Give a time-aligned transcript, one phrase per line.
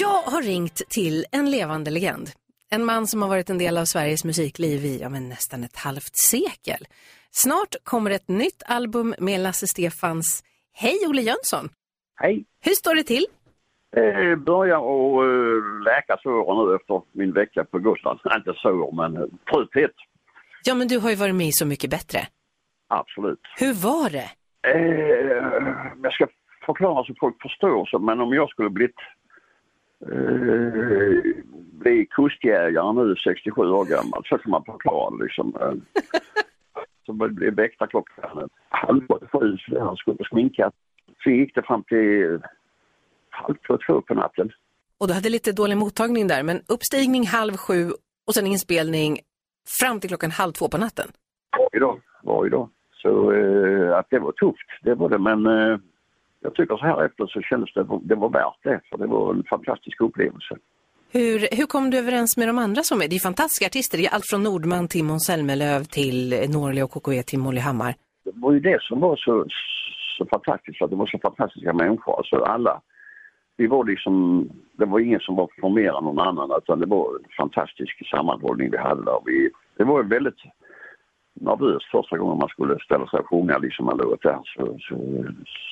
[0.00, 2.28] Jag har ringt till en levande legend.
[2.70, 5.76] En man som har varit en del av Sveriges musikliv i ja, men nästan ett
[5.76, 6.86] halvt sekel.
[7.30, 10.44] Snart kommer ett nytt album med Lasse Stefans.
[10.72, 11.68] Hej Olle Jönsson!
[12.14, 12.44] Hej!
[12.64, 13.26] Hur står det till?
[13.96, 18.20] Eh, börjar att eh, läka såren nu efter min vecka på Gotland.
[18.36, 19.94] Inte sår, men eh, trötthet.
[20.64, 22.18] Ja, men du har ju varit med i Så mycket bättre.
[22.88, 23.40] Absolut.
[23.58, 24.30] Hur var det?
[24.72, 26.26] Eh, jag ska
[26.66, 29.00] förklara så folk förstår, så, men om jag skulle blivit
[30.06, 35.56] eh, bli kustjägare nu, 67 år gammal, så kan man förklara det liksom.
[35.60, 36.02] Eh,
[37.06, 40.70] så blev väckta klockan halv sju, så han skulle sminka.
[41.22, 42.40] Så gick det fram till
[43.30, 44.50] halv två, två på natten.
[44.98, 47.90] Och du hade lite dålig mottagning där, men uppstigning halv sju
[48.26, 49.18] och sen inspelning
[49.80, 51.08] fram till klockan halv två på natten.
[51.58, 52.68] Varje dag, varje dag.
[53.02, 55.78] Så eh, att det var tufft, det var det, men eh,
[56.40, 59.34] jag tycker så här efter så kändes det, det var värt det, för det var
[59.34, 60.56] en fantastisk upplevelse.
[61.12, 63.08] Hur, hur kom du överens med de andra som är?
[63.08, 66.90] Det är fantastiska artister, det är allt från Nordman till Måns Zelmerlöw till Norli och
[66.90, 67.94] KKV till Molly Hammar.
[68.24, 69.46] Det var ju det som var så,
[70.18, 72.18] så fantastiskt, att det var så fantastiska människor.
[72.18, 72.80] Alltså alla,
[73.56, 74.14] vi var liksom,
[74.78, 78.08] det var ingen som var för mer än någon annan, utan det var en fantastisk
[78.10, 79.18] sammanhållning vi hade där.
[79.24, 80.40] Vi, det var väldigt
[81.40, 84.96] nervöst första gången man skulle ställa sig och sjunga liksom en låt där så, så,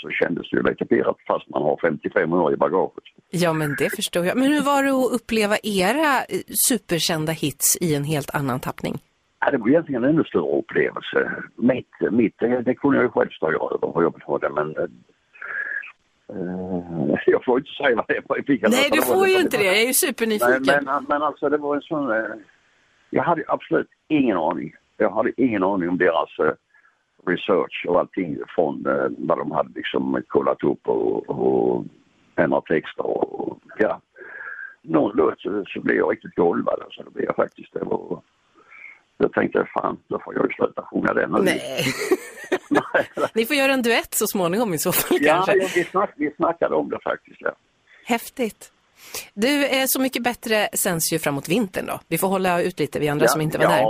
[0.00, 3.04] så kändes det ju lite pirrat fast man har 55 år i bagaget.
[3.30, 4.36] Ja, men det förstår jag.
[4.36, 8.94] Men hur var det att uppleva era eh, superkända hits i en helt annan tappning?
[9.40, 11.32] Ja, det var egentligen en ännu större upplevelse.
[11.56, 14.50] Mitt, mitt det, det kunde jag ju själv styra över hur jag vill ha det
[14.50, 14.74] men
[16.32, 18.36] Uh, jag får inte säga vad det var.
[18.46, 19.64] Fick Nej, du får ju inte det.
[19.64, 20.62] Jag är ju supernyfiken.
[20.66, 22.10] Men, men, men alltså det var en sån...
[23.10, 24.72] Jag hade absolut ingen aning.
[24.96, 26.52] Jag hade ingen aning om deras uh,
[27.26, 31.84] research och allting från uh, vad de hade liksom kollat upp och, och
[32.36, 34.00] ändrat texter och, och ja.
[34.82, 36.80] Någon låt så, så blev jag riktigt golvad.
[36.84, 37.72] Alltså, det blev jag faktiskt.
[37.72, 38.22] Det var,
[39.18, 41.44] jag tänkte fan, då får jag ju sluta sjunga den.
[41.44, 41.84] Nej.
[43.34, 45.56] Ni får göra en duett så småningom i så fall ja, kanske.
[45.56, 47.40] Ja, vi, snack, vi snackade om det faktiskt.
[47.40, 47.52] Ja.
[48.04, 48.72] Häftigt.
[49.34, 52.00] Du, är Så mycket bättre sänds ju framåt vintern då.
[52.08, 53.84] Vi får hålla ut lite, vi andra ja, som inte var ja, där.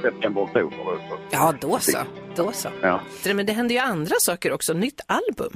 [0.00, 0.98] September, oktober.
[1.30, 1.98] Ja, då så.
[2.36, 2.68] Då så.
[2.82, 3.00] Ja.
[3.34, 4.72] Men det händer ju andra saker också.
[4.74, 5.52] Nytt album.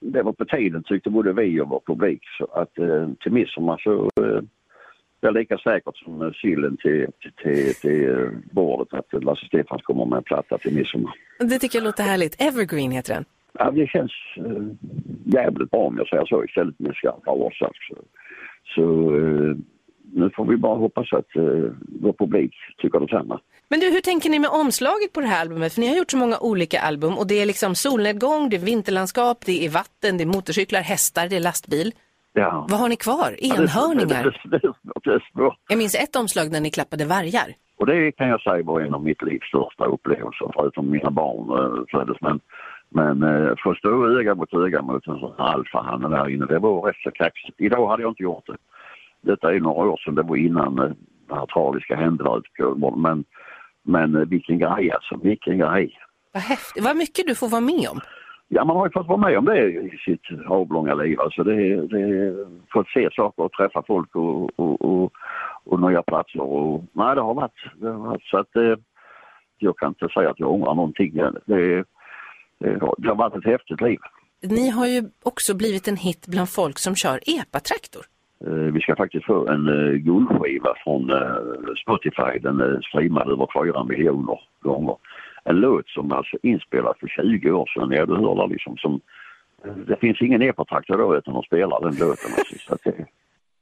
[0.00, 2.22] Det var på tiden tyckte både vi och vår publik.
[2.38, 4.42] Så att eh, till midsommar så eh,
[5.20, 7.06] det är lika säkert som eh, sillen till,
[7.42, 11.12] till, till, eh, bordet att Lasse Stefans kommer med en platta till midsommar.
[11.38, 12.40] Det tycker jag låter härligt.
[12.42, 13.24] Evergreen heter den.
[13.52, 14.62] Ja, det känns eh,
[15.24, 17.78] jävligt bra om jag säger så istället med skarpa årsats.
[17.88, 17.96] Så,
[18.74, 19.56] så eh,
[20.12, 21.42] nu får vi bara hoppas att eh,
[22.02, 23.40] vår publik tycker detsamma.
[23.68, 25.72] Men du, hur tänker ni med omslaget på det här albumet?
[25.74, 28.60] För ni har gjort så många olika album och det är liksom solnedgång, det är
[28.60, 31.92] vinterlandskap, det är vatten, det är motorcyklar, hästar, det är lastbil.
[32.32, 32.66] Ja.
[32.70, 33.36] Vad har ni kvar?
[33.38, 34.24] Ja, det- Enhörningar?
[34.44, 34.72] Det, det, det,
[35.04, 35.56] det är svårt.
[35.68, 37.54] Jag minns ett omslag när ni klappade vargar.
[37.78, 41.48] Och det kan jag säga var en av mitt livs största upplevelser, förutom mina barn
[41.58, 42.16] eh, föddes.
[42.20, 42.40] Men,
[42.88, 46.82] men eh, få stå öga mot öga mot en sån alfahanne där inne, det var
[46.82, 47.60] rätt så kaxigt.
[47.60, 48.56] Idag hade jag inte gjort det.
[49.20, 50.90] Detta är några år sedan, det var innan eh,
[51.28, 53.02] det här tragiska hände där ute på Kolmården.
[53.02, 53.24] Men,
[53.82, 55.98] men eh, vilken grej alltså, vilken grej.
[56.32, 56.84] Vad häftigt.
[56.84, 58.00] Vad mycket du får vara med om.
[58.48, 61.20] Ja, man har ju fått vara med om det i sitt avlånga liv.
[61.20, 62.34] Alltså det, det,
[62.72, 65.12] fått se saker och träffa folk och, och, och,
[65.64, 66.40] och nya platser.
[66.40, 68.76] Och, nej, det har varit, det har varit så att eh,
[69.58, 71.14] jag kan inte säga att jag ångrar någonting.
[71.14, 71.84] Det, det,
[72.98, 73.98] det har varit ett häftigt liv.
[74.42, 78.02] Ni har ju också blivit en hit bland folk som kör epatraktor.
[78.46, 82.38] Eh, Vi ska faktiskt få en eh, guldskiva från eh, Spotify.
[82.40, 84.96] Den är streamad över 4 miljoner gånger.
[85.44, 87.90] En låt som alltså inspelad för 20 år sedan.
[87.90, 89.00] Ja, du hör där liksom som...
[89.64, 92.30] eh, Det finns ingen epatraktor då utan de spelar den låten.
[92.38, 92.94] Alltså, så att det,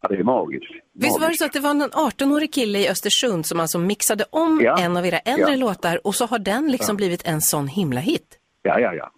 [0.02, 0.72] ja, det är magiskt.
[0.94, 4.24] Visst var det så att det var en 18-årig kille i Östersund som alltså mixade
[4.30, 4.76] om Ja.
[4.80, 5.56] en av era äldre Ja.
[5.66, 8.38] låtar och så har den liksom blivit en sån himla hit.
[8.62, 9.10] Ja, ja, ja.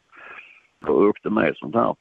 [0.87, 1.95] Jag åkte med sånt här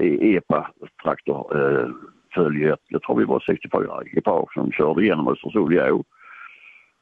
[0.00, 1.88] i epa-traktor eh,
[2.34, 5.72] följe, jag tror vi var 64 ekipage som körde igenom Östersund.
[5.72, 5.86] Ja,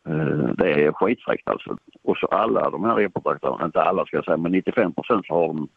[0.09, 1.77] eh, det är skitfräckt alltså.
[2.03, 5.35] Och så alla de här epa-traktorerna, inte alla ska jag säga, men 95 procent så
[5.35, 5.69] har de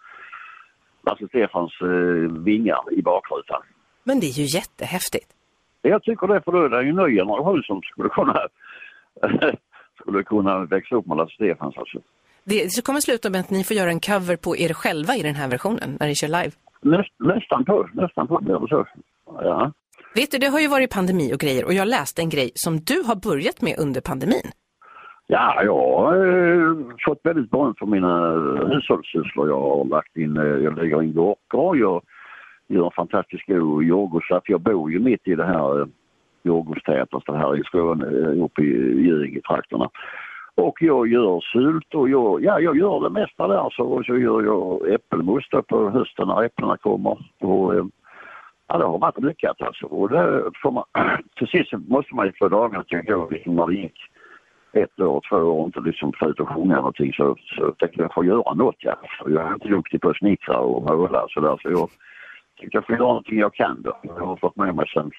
[1.06, 3.62] Lasse Stefans eh, vingar i bakrutan.
[4.04, 5.28] Men det är ju jättehäftigt.
[5.82, 8.48] Jag tycker det, för då är det ju en ny generation som skulle kunna,
[10.02, 12.00] skulle kunna växa upp med Lasse Stefans alltså.
[12.46, 15.36] Det kommer sluta med att ni får göra en cover på er själva i den
[15.36, 16.52] här versionen när ni kör live.
[16.82, 18.86] Näst, nästan på, nästan på blir det så.
[19.42, 19.72] Ja.
[20.16, 22.80] Vet du, det har ju varit pandemi och grejer och jag läste en grej som
[22.80, 24.48] du har börjat med under pandemin.
[25.28, 26.76] Ja, jag har eh,
[27.06, 28.32] fått väldigt beröm för mina
[28.74, 29.48] hushållssysslor.
[29.50, 32.02] Jag har lagt in, eh, jag lägger in gurkor, jag
[32.68, 34.50] gör en fantastisk god yoghurtsaft.
[34.50, 35.88] Jag bor ju mitt i det här eh,
[36.44, 39.90] yoghurttätaste här i Skåne, eh, uppe i Göinge-trakterna.
[40.56, 43.70] Och jag gör sylt och jag, ja, jag gör det mesta där.
[43.72, 47.18] Så, och så gör jag äppelmust på hösten när äpplena kommer.
[47.40, 47.86] Och, eh,
[48.68, 49.86] ja, det har varit lyckat alltså.
[49.86, 50.84] Och det får man,
[51.36, 54.00] till sist måste man ju få dagarna att gå liksom när det gick
[54.74, 58.02] ett år, två år och inte liksom få ut och sjunga någonting så, så tänkte
[58.02, 58.96] jag få göra något ja.
[59.18, 61.90] För Jag är inte duktig på att snickra och måla och sådär så jag
[62.60, 63.98] tänkte jag får göra någonting jag kan då.
[64.04, 65.12] Jag har fått med mig sen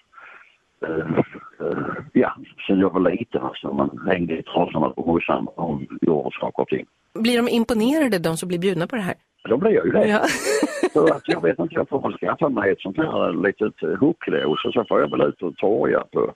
[0.86, 1.18] eh,
[1.60, 2.36] eh ja,
[2.66, 3.72] sen jag var liten alltså.
[3.72, 6.86] Man hängde i trasorna på morsan och gjorde saker och ting.
[7.14, 9.14] Blir de imponerade, de som blir bjudna på det här?
[9.48, 10.08] Då blev jag ju det.
[10.08, 10.26] Ja.
[10.92, 14.64] Så att jag vet inte, jag får väl skaffa mig ett sånt här litet hucklås
[14.64, 16.32] och så får jag väl ut och torga på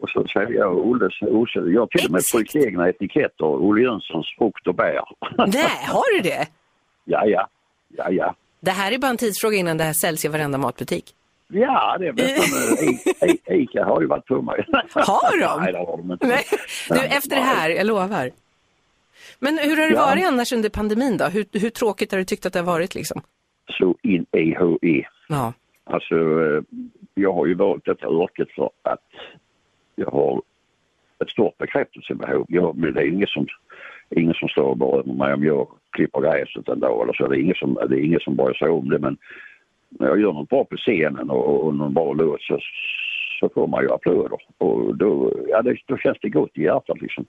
[0.00, 1.72] och så sälja Olles osel.
[1.74, 5.00] Jag har till och med tryckt egna etiketter, Olle Jönssons frukt och bär.
[5.46, 6.46] Nej, har du det?
[7.04, 7.48] ja, ja,
[7.88, 8.34] ja, ja.
[8.60, 11.04] Det här är bara en tidsfråga innan det här säljs i varenda matbutik.
[11.48, 13.28] Ja, det är nästan...
[13.28, 14.64] I- Ica har ju varit mig.
[14.94, 15.60] Har de?
[15.62, 16.26] Nej, det har de inte.
[16.26, 16.44] Nej.
[16.88, 18.30] Du, efter det här, jag lovar.
[19.38, 20.06] Men hur har det Ja.
[20.06, 21.24] varit annars under pandemin då?
[21.24, 23.20] Hur, hur tråkigt har du tyckt att det har varit liksom?
[23.78, 25.06] Så in i HE.
[25.28, 25.52] Ja.
[25.84, 26.62] Alltså, eh,
[27.14, 29.04] jag har ju valt detta yrket för att
[29.94, 30.42] jag har
[31.22, 32.46] ett stort bekräftelsebehov.
[32.48, 33.46] Jag, men det är ingen som,
[34.16, 37.28] ingen som står och berömmer mig om jag klipper gräset en dag eller så.
[37.28, 38.98] Det är ingen som, det är ingen som bryr sig om det.
[38.98, 39.16] Men
[39.90, 42.58] när jag gör något bra på scenen och, och någon bra låt så,
[43.40, 44.38] så får man ju applåder.
[44.58, 47.24] Och då, ja, det, då känns det gott i hjärtat liksom.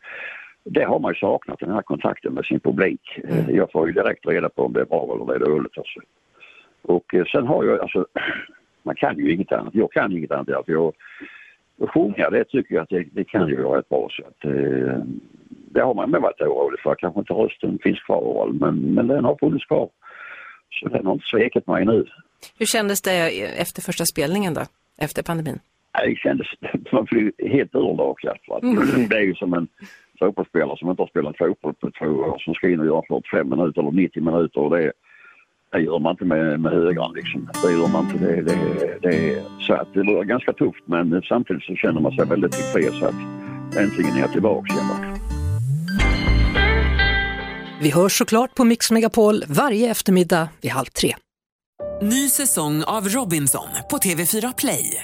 [0.64, 3.02] Det har man ju saknat, den här kontakten med sin publik.
[3.24, 5.78] Eh, Jag får ju direkt reda på om det är bra eller det är dåligt.
[5.78, 6.00] Alltså.
[6.82, 8.06] Och eh, sen har jag, alltså,
[8.84, 9.76] man kan ju inget annat.
[9.76, 10.52] Jag kan inget annat.
[10.52, 10.94] Alltså, jag,
[11.90, 14.08] sjunga, det tycker jag att det, det kan ju vara rätt bra.
[14.12, 15.04] Så att, eh,
[15.72, 16.96] det har man med varit orolig för.
[16.96, 19.90] Kanske inte rösten finns kvar, men, men den har funnits kvar.
[20.72, 22.06] Så den har inte svikit mig nu.
[22.60, 24.62] Hur kändes det efter första spelningen då?
[24.98, 25.60] Efter pandemin?
[26.06, 26.48] Det kändes,
[26.92, 28.38] man blir helt urlakad.
[28.46, 29.68] för att Det är ju som en
[30.20, 33.50] fotbollsspelare som inte har spelat fotboll på två år som ska in och göra 45
[33.50, 34.60] minuter eller 90 minuter.
[34.60, 34.92] Och det,
[35.72, 37.50] det gör man inte med, med högern liksom.
[37.64, 38.18] Det gör man inte.
[38.26, 42.26] Det, det, det, så att det var ganska tufft men samtidigt så känner man sig
[42.26, 43.20] väldigt tillfreds att
[43.78, 44.74] äntligen är jag tillbaka.
[44.74, 45.20] igen.
[47.82, 51.16] Vi hörs såklart på Mix Megapol varje eftermiddag vid halv tre.
[52.02, 55.04] Ny säsong av Robinson på TV4 Play.